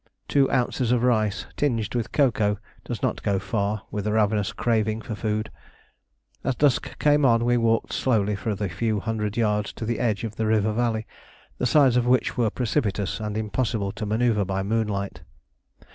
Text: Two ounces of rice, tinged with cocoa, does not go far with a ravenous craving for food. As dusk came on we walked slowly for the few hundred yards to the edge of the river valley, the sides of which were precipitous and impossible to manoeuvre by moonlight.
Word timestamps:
Two 0.27 0.49
ounces 0.49 0.91
of 0.91 1.03
rice, 1.03 1.45
tinged 1.55 1.93
with 1.93 2.11
cocoa, 2.11 2.57
does 2.83 3.03
not 3.03 3.21
go 3.21 3.37
far 3.37 3.83
with 3.91 4.07
a 4.07 4.11
ravenous 4.11 4.51
craving 4.51 4.99
for 4.99 5.13
food. 5.13 5.51
As 6.43 6.55
dusk 6.55 6.97
came 6.97 7.23
on 7.23 7.45
we 7.45 7.55
walked 7.55 7.93
slowly 7.93 8.35
for 8.35 8.55
the 8.55 8.67
few 8.67 8.99
hundred 8.99 9.37
yards 9.37 9.71
to 9.73 9.85
the 9.85 9.99
edge 9.99 10.23
of 10.23 10.37
the 10.37 10.47
river 10.47 10.73
valley, 10.73 11.05
the 11.59 11.67
sides 11.67 11.97
of 11.97 12.07
which 12.07 12.35
were 12.35 12.49
precipitous 12.49 13.19
and 13.19 13.37
impossible 13.37 13.91
to 13.91 14.07
manoeuvre 14.07 14.43
by 14.43 14.63
moonlight. 14.63 15.21